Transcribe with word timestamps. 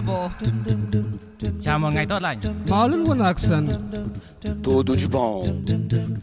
Bravo 0.00 0.30
Chào 1.60 1.78
mừng 1.78 1.94
ngày 1.94 2.06
tốt 2.06 2.22
lành 2.22 2.40
Marlon 2.68 3.04
Wanaxan. 3.04 3.68
Tudo 4.64 4.94
de 4.94 5.06
bom. 5.12 5.46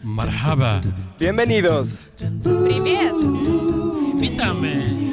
Marhaba. 0.04 0.82
Bienvenidos. 1.20 2.08
Привет! 2.44 3.14
Witamy 4.20 5.04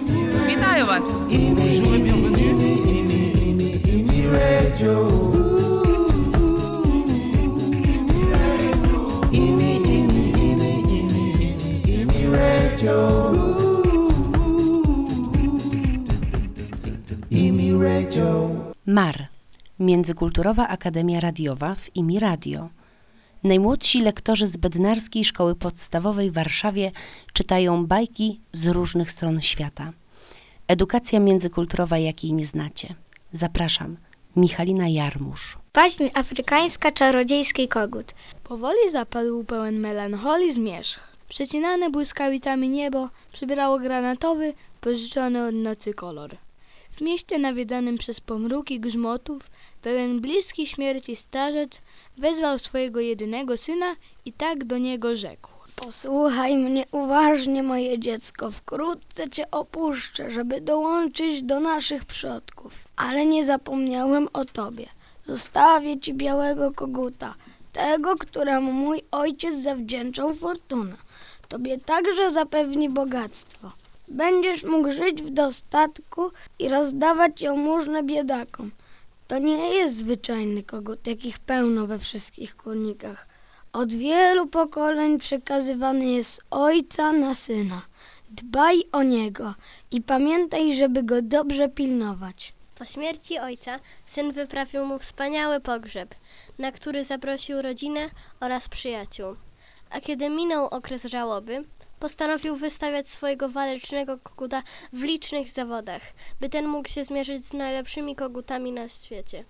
Вітаю 0.46 0.86
вас! 0.86 1.02
MAR 18.87 19.27
Międzykulturowa 19.79 20.67
Akademia 20.67 21.19
Radiowa 21.19 21.75
w 21.75 21.95
IMI 21.95 22.19
Radio. 22.19 22.69
Najmłodsi 23.43 24.01
lektorzy 24.01 24.47
z 24.47 24.57
Bednarskiej 24.57 25.25
Szkoły 25.25 25.55
Podstawowej 25.55 26.31
w 26.31 26.33
Warszawie 26.33 26.91
czytają 27.33 27.85
bajki 27.85 28.39
z 28.51 28.67
różnych 28.67 29.11
stron 29.11 29.41
świata. 29.41 29.93
Edukacja 30.67 31.19
międzykulturowa, 31.19 31.97
jakiej 31.97 32.33
nie 32.33 32.45
znacie. 32.45 32.95
Zapraszam. 33.31 33.97
Michalina 34.35 34.87
Jarmusz. 34.87 35.57
Baśń 35.73 36.09
afrykańska 36.13 36.91
czarodziejski 36.91 37.67
kogut. 37.67 38.13
Powoli 38.43 38.89
zapadł 38.91 39.43
pełen 39.43 39.79
melancholii 39.79 40.53
zmierzch. 40.53 40.99
Przecinane 41.29 41.89
błyskawicami 41.89 42.69
niebo 42.69 43.09
przybierało 43.33 43.79
granatowy, 43.79 44.53
pożyczony 44.81 45.47
od 45.47 45.55
nocy 45.55 45.93
kolor. 45.93 46.37
W 46.97 47.01
mieście 47.01 47.39
nawiedzanym 47.39 47.97
przez 47.97 48.19
pomruki 48.19 48.79
grzmotów, 48.79 49.41
pełen 49.81 50.21
bliski 50.21 50.67
śmierci 50.67 51.15
starzec 51.15 51.81
wezwał 52.17 52.59
swojego 52.59 52.99
jedynego 52.99 53.57
syna 53.57 53.95
i 54.25 54.33
tak 54.33 54.63
do 54.63 54.77
niego 54.77 55.17
rzekł. 55.17 55.49
Posłuchaj 55.75 56.57
mnie 56.57 56.85
uważnie, 56.91 57.63
moje 57.63 57.99
dziecko. 57.99 58.51
Wkrótce 58.51 59.29
cię 59.29 59.51
opuszczę, 59.51 60.31
żeby 60.31 60.61
dołączyć 60.61 61.43
do 61.43 61.59
naszych 61.59 62.05
przodków. 62.05 62.73
Ale 62.95 63.25
nie 63.25 63.45
zapomniałem 63.45 64.27
o 64.33 64.45
tobie. 64.45 64.85
Zostawię 65.23 65.99
ci 65.99 66.13
białego 66.13 66.71
koguta, 66.71 67.35
tego, 67.73 68.15
któremu 68.15 68.71
mój 68.71 69.01
ojciec 69.11 69.55
zawdzięczał 69.55 70.33
fortunę. 70.33 70.95
Tobie 71.47 71.79
także 71.79 72.31
zapewni 72.31 72.89
bogactwo. 72.89 73.71
Będziesz 74.07 74.63
mógł 74.63 74.91
żyć 74.91 75.21
w 75.21 75.29
dostatku 75.29 76.31
i 76.59 76.69
rozdawać 76.69 77.41
jałmużnę 77.41 78.03
biedakom. 78.03 78.71
To 79.27 79.37
nie 79.39 79.75
jest 79.75 79.97
zwyczajny 79.97 80.63
kogut, 80.63 81.07
jakich 81.07 81.39
pełno 81.39 81.87
we 81.87 81.99
wszystkich 81.99 82.55
kurnikach. 82.55 83.27
Od 83.73 83.93
wielu 83.93 84.47
pokoleń 84.47 85.19
przekazywany 85.19 86.05
jest 86.05 86.41
ojca 86.51 87.11
na 87.11 87.35
syna. 87.35 87.81
Dbaj 88.29 88.83
o 88.91 89.03
niego 89.03 89.53
i 89.91 90.01
pamiętaj, 90.01 90.75
żeby 90.75 91.03
go 91.03 91.21
dobrze 91.21 91.69
pilnować. 91.69 92.53
Po 92.75 92.85
śmierci 92.85 93.39
ojca 93.39 93.79
syn 94.05 94.31
wyprawił 94.31 94.85
mu 94.85 94.99
wspaniały 94.99 95.59
pogrzeb, 95.59 96.15
na 96.59 96.71
który 96.71 97.03
zaprosił 97.03 97.61
rodzinę 97.61 98.09
oraz 98.39 98.69
przyjaciół. 98.69 99.35
A 99.89 100.01
kiedy 100.01 100.29
minął 100.29 100.65
okres 100.65 101.03
żałoby, 101.03 101.63
postanowił 101.99 102.55
wystawiać 102.55 103.09
swojego 103.09 103.49
walecznego 103.49 104.17
koguta 104.23 104.63
w 104.93 105.03
licznych 105.03 105.49
zawodach, 105.49 106.01
by 106.39 106.49
ten 106.49 106.67
mógł 106.67 106.89
się 106.89 107.03
zmierzyć 107.03 107.45
z 107.45 107.53
najlepszymi 107.53 108.15
kogutami 108.15 108.71
na 108.71 108.89
świecie. 108.89 109.43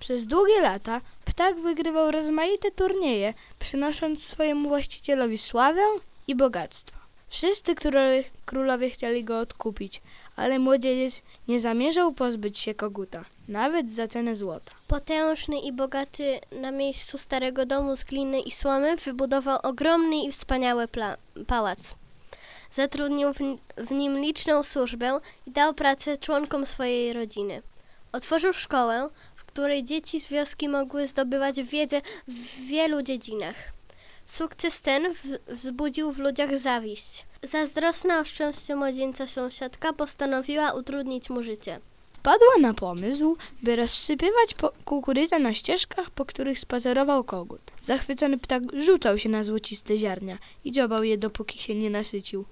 Przez 0.00 0.26
długie 0.26 0.60
lata 0.60 1.00
ptak 1.24 1.60
wygrywał 1.60 2.10
rozmaite 2.10 2.70
turnieje, 2.70 3.34
przynosząc 3.58 4.24
swojemu 4.24 4.68
właścicielowi 4.68 5.38
sławę 5.38 5.82
i 6.26 6.34
bogactwo. 6.34 6.98
Wszyscy 7.28 7.74
królowie, 7.74 8.24
królowie 8.46 8.90
chcieli 8.90 9.24
go 9.24 9.38
odkupić, 9.38 10.02
ale 10.40 10.58
młodzieniec 10.58 11.22
nie 11.48 11.60
zamierzał 11.60 12.12
pozbyć 12.12 12.58
się 12.58 12.74
koguta, 12.74 13.24
nawet 13.48 13.90
za 13.90 14.08
cenę 14.08 14.36
złota. 14.36 14.72
Potężny 14.88 15.60
i 15.60 15.72
bogaty 15.72 16.40
na 16.52 16.70
miejscu 16.70 17.18
starego 17.18 17.66
domu 17.66 17.96
z 17.96 18.04
gliny 18.04 18.40
i 18.40 18.50
słomy 18.50 18.96
wybudował 18.96 19.58
ogromny 19.62 20.16
i 20.16 20.32
wspaniały 20.32 20.88
pałac. 21.46 21.94
Zatrudnił 22.74 23.32
w, 23.32 23.38
w 23.76 23.90
nim 23.90 24.18
liczną 24.18 24.62
służbę 24.62 25.20
i 25.46 25.50
dał 25.50 25.74
pracę 25.74 26.18
członkom 26.18 26.66
swojej 26.66 27.12
rodziny. 27.12 27.62
Otworzył 28.12 28.52
szkołę, 28.52 29.08
w 29.36 29.44
której 29.44 29.84
dzieci 29.84 30.20
z 30.20 30.28
wioski 30.28 30.68
mogły 30.68 31.06
zdobywać 31.06 31.62
wiedzę 31.62 32.00
w 32.28 32.66
wielu 32.66 33.02
dziedzinach. 33.02 33.56
Sukces 34.26 34.80
ten 34.80 35.14
wzbudził 35.48 36.12
w 36.12 36.18
ludziach 36.18 36.58
zawiść. 36.58 37.29
Zazdrosna 37.42 38.20
o 38.20 38.24
szczęście 38.24 38.76
młodzieńca 38.76 39.26
sąsiadka 39.26 39.92
postanowiła 39.92 40.72
utrudnić 40.72 41.30
mu 41.30 41.42
życie. 41.42 41.80
Wpadła 42.12 42.54
na 42.60 42.74
pomysł, 42.74 43.36
by 43.62 43.76
rozsypywać 43.76 44.54
kukurydzę 44.84 45.38
na 45.38 45.54
ścieżkach, 45.54 46.10
po 46.10 46.24
których 46.24 46.58
spacerował 46.58 47.24
kogut. 47.24 47.60
Zachwycony 47.82 48.38
ptak 48.38 48.62
rzucał 48.76 49.18
się 49.18 49.28
na 49.28 49.44
złociste 49.44 49.98
ziarnia 49.98 50.38
i 50.64 50.72
dziobał 50.72 51.04
je, 51.04 51.18
dopóki 51.18 51.58
się 51.58 51.74
nie 51.74 51.90
nasycił. 51.90 52.44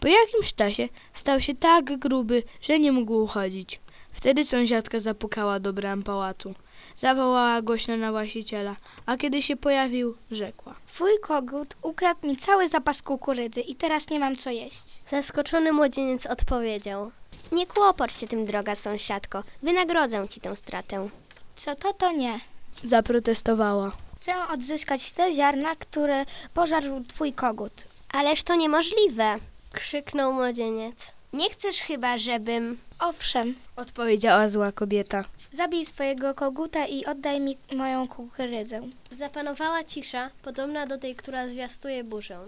Po 0.00 0.08
jakimś 0.08 0.54
czasie 0.54 0.88
stał 1.12 1.40
się 1.40 1.54
tak 1.54 1.98
gruby, 1.98 2.42
że 2.60 2.78
nie 2.78 2.92
mógł 2.92 3.14
uchodzić. 3.14 3.80
Wtedy 4.12 4.44
sąsiadka 4.44 5.00
zapukała 5.00 5.60
do 5.60 5.72
bram 5.72 6.02
pałacu. 6.02 6.54
Zawołała 6.96 7.62
głośno 7.62 7.96
na 7.96 8.10
właściciela, 8.10 8.76
a 9.06 9.16
kiedy 9.16 9.42
się 9.42 9.56
pojawił, 9.56 10.16
rzekła. 10.30 10.74
Twój 10.86 11.10
kogut 11.22 11.74
ukradł 11.82 12.26
mi 12.26 12.36
cały 12.36 12.68
zapas 12.68 13.02
kukurydzy 13.02 13.60
i 13.60 13.74
teraz 13.74 14.10
nie 14.10 14.20
mam 14.20 14.36
co 14.36 14.50
jeść. 14.50 15.02
Zaskoczony 15.06 15.72
młodzieniec 15.72 16.26
odpowiedział. 16.26 17.10
Nie 17.52 17.66
kłopocz 17.66 18.12
się 18.12 18.26
tym, 18.26 18.46
droga 18.46 18.74
sąsiadko. 18.74 19.42
Wynagrodzę 19.62 20.28
ci 20.28 20.40
tę 20.40 20.56
stratę. 20.56 21.08
Co 21.56 21.74
to, 21.74 21.92
to 21.92 22.12
nie. 22.12 22.40
Zaprotestowała. 22.84 23.92
Chcę 24.16 24.32
odzyskać 24.52 25.12
te 25.12 25.32
ziarna, 25.32 25.76
które 25.76 26.24
pożarł 26.54 27.00
twój 27.08 27.32
kogut. 27.32 27.86
Ależ 28.12 28.42
to 28.42 28.54
niemożliwe. 28.56 29.36
Krzyknął 29.72 30.32
młodzieniec. 30.32 31.14
Nie 31.32 31.50
chcesz 31.50 31.76
chyba, 31.76 32.18
żebym... 32.18 32.78
Owszem, 33.00 33.54
Odpowiedziała 33.76 34.48
zła 34.48 34.72
kobieta. 34.72 35.24
Zabij 35.52 35.84
swojego 35.84 36.34
koguta 36.34 36.86
i 36.86 37.04
oddaj 37.04 37.40
mi 37.40 37.56
moją 37.76 38.08
kukurydzę. 38.08 38.80
Zapanowała 39.10 39.84
cisza, 39.84 40.30
podobna 40.42 40.86
do 40.86 40.98
tej, 40.98 41.14
która 41.14 41.48
zwiastuje 41.48 42.04
burzę. 42.04 42.38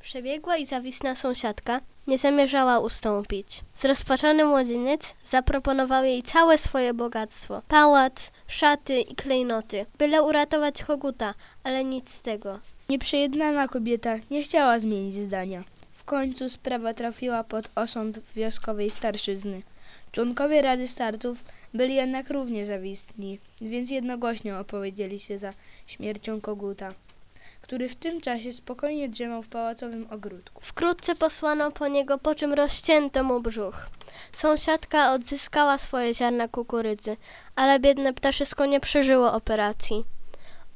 Przebiegła 0.00 0.56
i 0.56 0.66
zawisna 0.66 1.14
sąsiadka 1.14 1.80
nie 2.06 2.18
zamierzała 2.18 2.78
ustąpić. 2.78 3.60
Zrozpaczony 3.74 4.44
młodzieniec 4.44 5.14
zaproponował 5.28 6.04
jej 6.04 6.22
całe 6.22 6.58
swoje 6.58 6.94
bogactwo. 6.94 7.62
Pałac, 7.68 8.30
szaty 8.46 9.00
i 9.00 9.14
klejnoty, 9.14 9.86
byle 9.98 10.22
uratować 10.22 10.82
koguta, 10.84 11.34
ale 11.64 11.84
nic 11.84 12.10
z 12.10 12.22
tego. 12.22 12.58
Nieprzejednana 12.88 13.68
kobieta 13.68 14.16
nie 14.30 14.42
chciała 14.42 14.78
zmienić 14.78 15.14
zdania. 15.14 15.64
W 15.96 16.04
końcu 16.04 16.50
sprawa 16.50 16.94
trafiła 16.94 17.44
pod 17.44 17.68
osąd 17.74 18.20
wioskowej 18.36 18.90
starszyzny. 18.90 19.62
Członkowie 20.16 20.62
Rady 20.62 20.88
Starców 20.88 21.44
byli 21.74 21.94
jednak 21.94 22.30
równie 22.30 22.64
zawistni, 22.64 23.38
więc 23.60 23.90
jednogłośnie 23.90 24.56
opowiedzieli 24.58 25.20
się 25.20 25.38
za 25.38 25.52
śmiercią 25.86 26.40
koguta, 26.40 26.94
który 27.62 27.88
w 27.88 27.96
tym 27.96 28.20
czasie 28.20 28.52
spokojnie 28.52 29.08
drzemał 29.08 29.42
w 29.42 29.48
pałacowym 29.48 30.06
ogródku. 30.10 30.60
Wkrótce 30.60 31.14
posłano 31.14 31.72
po 31.72 31.88
niego, 31.88 32.18
po 32.18 32.34
czym 32.34 32.52
rozcięto 32.52 33.24
mu 33.24 33.40
brzuch. 33.40 33.86
Sąsiadka 34.32 35.12
odzyskała 35.12 35.78
swoje 35.78 36.14
ziarna 36.14 36.48
kukurydzy, 36.48 37.16
ale 37.56 37.80
biedne 37.80 38.12
ptaszysko 38.12 38.66
nie 38.66 38.80
przeżyło 38.80 39.32
operacji. 39.32 40.04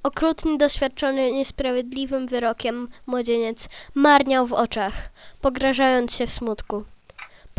Okrutnie 0.02 0.58
doświadczony 0.58 1.32
niesprawiedliwym 1.32 2.26
wyrokiem 2.26 2.88
młodzieniec 3.06 3.68
marniał 3.94 4.46
w 4.46 4.52
oczach, 4.52 5.10
pograżając 5.40 6.14
się 6.14 6.26
w 6.26 6.30
smutku. 6.30 6.84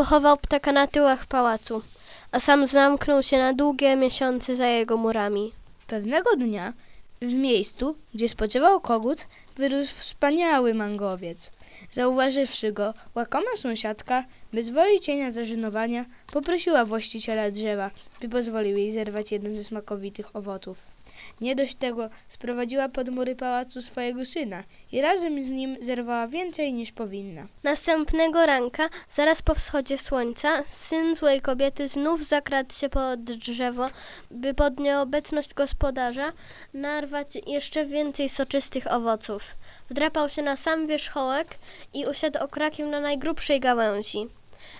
Pochował 0.01 0.37
ptaka 0.37 0.71
na 0.71 0.87
tyłach 0.87 1.25
pałacu, 1.25 1.81
a 2.31 2.39
sam 2.39 2.67
zamknął 2.67 3.23
się 3.23 3.37
na 3.39 3.53
długie 3.53 3.95
miesiące 3.95 4.55
za 4.55 4.67
jego 4.67 4.97
murami. 4.97 5.51
Pewnego 5.87 6.35
dnia 6.35 6.73
w 7.21 7.33
miejscu 7.33 7.95
Gdzie 8.13 8.29
spoczywał 8.29 8.81
kogut, 8.81 9.27
wyrósł 9.55 9.95
wspaniały 9.95 10.73
mangowiec. 10.73 11.51
Zauważywszy 11.91 12.71
go, 12.71 12.93
łakoma 13.15 13.55
sąsiadka, 13.55 14.25
bez 14.53 14.69
woli 14.69 14.99
cienia 14.99 15.31
zażenowania, 15.31 16.05
poprosiła 16.31 16.85
właściciela 16.85 17.51
drzewa, 17.51 17.91
by 18.21 18.29
pozwolił 18.29 18.77
jej 18.77 18.91
zerwać 18.91 19.31
jeden 19.31 19.55
ze 19.55 19.63
smakowitych 19.63 20.35
owoców. 20.35 20.77
Nie 21.41 21.55
dość 21.55 21.75
tego, 21.75 22.09
sprowadziła 22.29 22.89
pod 22.89 23.09
mury 23.09 23.35
pałacu 23.35 23.81
swojego 23.81 24.25
syna 24.25 24.63
i 24.91 25.01
razem 25.01 25.43
z 25.43 25.49
nim 25.49 25.77
zerwała 25.81 26.27
więcej 26.27 26.73
niż 26.73 26.91
powinna. 26.91 27.47
Następnego 27.63 28.45
ranka, 28.45 28.89
zaraz 29.09 29.41
po 29.41 29.55
wschodzie 29.55 29.97
słońca, 29.97 30.63
syn 30.69 31.15
złej 31.15 31.41
kobiety 31.41 31.87
znów 31.87 32.23
zakradł 32.23 32.73
się 32.73 32.89
pod 32.89 33.21
drzewo, 33.21 33.89
by 34.31 34.53
pod 34.53 34.79
nieobecność 34.79 35.53
gospodarza 35.53 36.33
narwać 36.73 37.37
jeszcze 37.47 37.85
więcej 37.85 38.29
soczystych 38.29 38.93
owoców. 38.93 39.55
Wdrapał 39.89 40.29
się 40.29 40.41
na 40.41 40.55
sam 40.55 40.87
wierzchołek 40.87 41.57
i 41.93 42.05
usiadł 42.05 42.39
okrakiem 42.39 42.89
na 42.89 42.99
najgrubszej 42.99 43.59
gałęzi. 43.59 44.27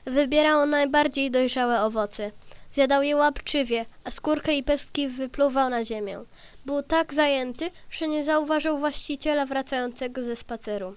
Wybierał 0.06 0.66
najbardziej 0.66 1.32
dojrzałe 1.32 1.82
owoce. 1.82 2.32
Zjadał 2.72 3.04
je 3.04 3.16
łapczywie, 3.16 3.86
a 4.04 4.12
skórkę 4.12 4.54
i 4.56 4.64
pestki 4.64 5.08
wypluwał 5.08 5.70
na 5.70 5.86
ziemię. 5.86 6.20
Był 6.66 6.84
tak 6.84 7.14
zajęty, 7.14 7.72
że 7.90 8.08
nie 8.08 8.24
zauważył 8.24 8.78
właściciela 8.78 9.46
wracającego 9.46 10.24
ze 10.24 10.36
spaceru. 10.36 10.96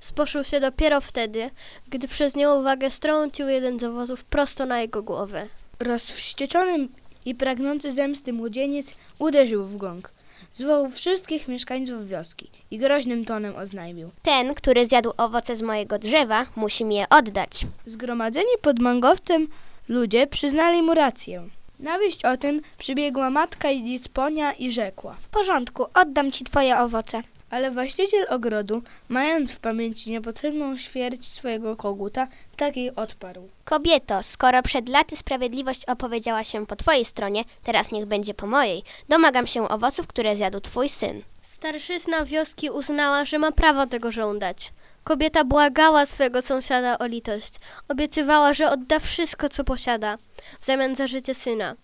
Sposzył 0.00 0.44
się 0.44 0.60
dopiero 0.60 1.00
wtedy, 1.00 1.50
gdy 1.88 2.08
przez 2.08 2.36
nieuwagę 2.36 2.90
strącił 2.90 3.48
jeden 3.48 3.80
z 3.80 3.84
owoców 3.84 4.24
prosto 4.24 4.66
na 4.66 4.80
jego 4.80 5.02
głowę. 5.02 5.46
Rozwścieczony 5.80 6.88
i 7.24 7.34
pragnący 7.34 7.92
zemsty 7.92 8.32
młodzieniec 8.32 8.94
uderzył 9.18 9.66
w 9.66 9.76
gong. 9.76 10.12
Zwołał 10.52 10.90
wszystkich 10.90 11.48
mieszkańców 11.48 12.08
wioski 12.08 12.50
i 12.70 12.78
groźnym 12.78 13.24
tonem 13.24 13.56
oznajmił. 13.56 14.10
Ten, 14.22 14.54
który 14.54 14.86
zjadł 14.86 15.12
owoce 15.16 15.56
z 15.56 15.62
mojego 15.62 15.98
drzewa, 15.98 16.46
musi 16.56 16.84
mi 16.84 16.96
je 16.96 17.08
oddać. 17.10 17.66
Zgromadzeni 17.86 18.50
pod 18.62 18.78
mangowcem 18.78 19.48
ludzie 19.88 20.26
przyznali 20.26 20.82
mu 20.82 20.94
rację. 20.94 21.48
Na 21.78 21.98
wieść 21.98 22.24
o 22.24 22.36
tym 22.36 22.60
przybiegła 22.78 23.30
matka 23.30 23.70
i 23.70 23.82
Lisponia 23.82 24.52
i 24.52 24.70
rzekła. 24.70 25.16
W 25.18 25.28
porządku, 25.28 25.86
oddam 25.94 26.32
ci 26.32 26.44
twoje 26.44 26.78
owoce. 26.78 27.22
Ale 27.50 27.70
właściciel 27.70 28.26
ogrodu, 28.28 28.82
mając 29.08 29.52
w 29.52 29.60
pamięci 29.60 30.10
niepotrzebną 30.10 30.76
śmierć 30.76 31.28
swojego 31.28 31.76
koguta, 31.76 32.28
tak 32.56 32.76
jej 32.76 32.94
odparł. 32.94 33.48
Kobieto, 33.64 34.22
skoro 34.22 34.62
przed 34.62 34.88
laty 34.88 35.16
sprawiedliwość 35.16 35.84
opowiedziała 35.84 36.44
się 36.44 36.66
po 36.66 36.76
twojej 36.76 37.04
stronie, 37.04 37.44
teraz 37.62 37.92
niech 37.92 38.06
będzie 38.06 38.34
po 38.34 38.46
mojej. 38.46 38.82
Domagam 39.08 39.46
się 39.46 39.68
owoców, 39.68 40.06
które 40.06 40.36
zjadł 40.36 40.60
twój 40.60 40.88
syn. 40.88 41.22
Starszyzna 41.42 42.24
wioski 42.24 42.70
uznała, 42.70 43.24
że 43.24 43.38
ma 43.38 43.52
prawo 43.52 43.86
tego 43.86 44.10
żądać. 44.10 44.72
Kobieta 45.04 45.44
błagała 45.44 46.06
swego 46.06 46.42
sąsiada 46.42 46.98
o 46.98 47.06
litość. 47.06 47.54
Obiecywała, 47.88 48.54
że 48.54 48.70
odda 48.70 48.98
wszystko, 48.98 49.48
co 49.48 49.64
posiada, 49.64 50.18
w 50.60 50.64
zamian 50.64 50.96
za 50.96 51.06
życie 51.06 51.34
syna. 51.34 51.74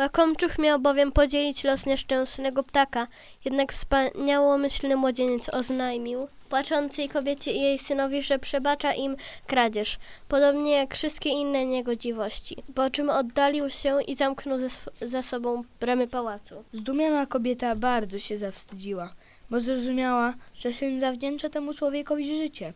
Łakomczuch 0.00 0.58
miał 0.58 0.78
bowiem 0.80 1.12
podzielić 1.12 1.64
los 1.64 1.86
nieszczęsnego 1.86 2.62
ptaka, 2.62 3.06
jednak 3.44 3.72
wspaniałomyślny 3.72 4.96
młodzieniec 4.96 5.48
oznajmił 5.48 6.28
płaczącej 6.48 7.08
kobiecie 7.08 7.52
i 7.52 7.60
jej 7.60 7.78
synowi, 7.78 8.22
że 8.22 8.38
przebacza 8.38 8.92
im 8.94 9.16
kradzież, 9.46 9.98
podobnie 10.28 10.72
jak 10.72 10.94
wszystkie 10.94 11.30
inne 11.30 11.66
niegodziwości, 11.66 12.56
po 12.74 12.90
czym 12.90 13.10
oddalił 13.10 13.70
się 13.70 14.02
i 14.02 14.14
zamknął 14.14 14.58
za, 15.00 15.22
sobą 15.22 15.62
bramy 15.80 16.08
pałacu. 16.08 16.64
Zdumiona 16.72 17.26
kobieta 17.26 17.76
bardzo 17.76 18.18
się 18.18 18.38
zawstydziła, 18.38 19.14
bo 19.50 19.60
zrozumiała, 19.60 20.34
że 20.54 20.72
syn 20.72 21.00
zawdzięcza 21.00 21.48
temu 21.48 21.74
człowiekowi 21.74 22.36
życie. 22.36 22.72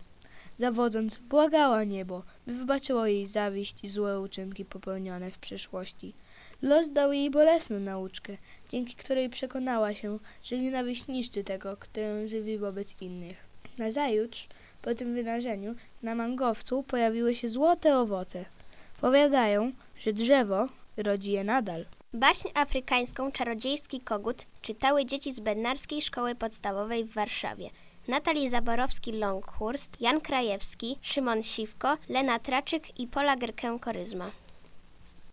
Zawodząc, 0.58 1.16
błagała 1.16 1.84
niebo, 1.84 2.22
by 2.46 2.54
wybaczyło 2.54 3.06
jej 3.06 3.26
zawiść 3.26 3.76
i 3.82 3.88
złe 3.88 4.20
uczynki 4.20 4.64
popełnione 4.64 5.30
w 5.30 5.38
przeszłości. 5.38 6.14
Los 6.64 6.90
dał 6.90 7.12
jej 7.12 7.30
bolesną 7.30 7.80
nauczkę, 7.80 8.36
dzięki 8.68 8.94
której 8.94 9.30
przekonała 9.30 9.94
się, 9.94 10.18
że 10.42 10.58
nienawiść 10.58 11.06
niszczy 11.06 11.44
tego, 11.44 11.76
kto 11.76 12.00
ją 12.00 12.28
żywi 12.28 12.58
wobec 12.58 13.02
innych. 13.02 13.44
Nazajutrz, 13.78 14.48
po 14.82 14.94
tym 14.94 15.14
wydarzeniu, 15.14 15.74
na 16.02 16.14
mangowcu 16.14 16.82
pojawiły 16.82 17.34
się 17.34 17.48
złote 17.48 17.98
owoce. 17.98 18.44
Powiadają, 19.00 19.72
że 19.98 20.12
drzewo 20.12 20.68
rodzi 20.96 21.32
je 21.32 21.44
nadal. 21.44 21.86
Baśń 22.14 22.48
afrykańską 22.54 23.32
Czarodziejski 23.32 24.00
kogut 24.00 24.46
czytały 24.62 25.04
dzieci 25.04 25.32
z 25.32 25.40
Bednarskiej 25.40 26.02
Szkoły 26.02 26.34
Podstawowej 26.34 27.04
w 27.04 27.12
Warszawie. 27.12 27.70
Natalii 28.08 28.50
Zaborowski-Longhurst, 28.50 30.00
Jan 30.00 30.20
Krajewski, 30.20 30.98
Szymon 31.02 31.42
Siwko, 31.42 31.96
Lena 32.08 32.38
Traczyk 32.38 33.00
i 33.00 33.06
Pola 33.06 33.36
Gerkę-Koryzma. 33.36 34.30